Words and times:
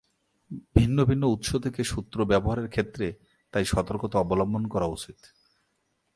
ভিন্ন 0.75 0.97
ভিন্ন 1.05 1.23
উৎস 1.25 1.49
থেকে 1.63 1.81
সূত্র 1.83 2.17
ব্যবহারের 2.25 2.67
ক্ষেত্রে 2.67 3.07
তাই 3.53 3.65
সতর্কতা 3.65 4.15
অবলম্বন 4.19 4.63
করা 4.67 4.87
উচিৎ। 4.87 5.19